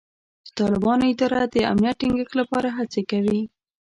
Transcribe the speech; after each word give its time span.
د 0.45 0.47
طالبانو 0.59 1.03
اداره 1.13 1.41
د 1.53 1.55
امنیت 1.71 1.97
ټینګښت 1.99 2.33
لپاره 2.41 2.69
هڅې 2.77 3.01
کوي. 3.11 3.41